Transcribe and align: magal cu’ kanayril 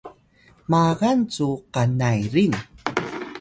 magal 0.69 1.19
cu’ 1.33 1.49
kanayril 1.73 2.53